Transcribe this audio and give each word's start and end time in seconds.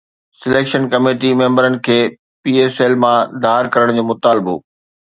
selection 0.39 0.83
committee 0.93 1.31
ميمبرن 1.41 1.75
کي 1.85 1.99
P 2.41 2.53
S 2.61 2.75
L 2.83 2.93
مان 3.03 3.19
ڌار 3.43 3.63
ڪرڻ 3.73 3.87
جو 3.99 4.03
مطالبو 4.13 4.55